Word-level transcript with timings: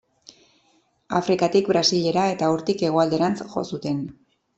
Afrikatik 1.19 1.69
Brasilera 1.73 2.23
eta 2.37 2.49
hortik 2.55 2.81
hegoalderantz 2.87 3.37
jo 3.53 3.65
zuten. 3.75 4.01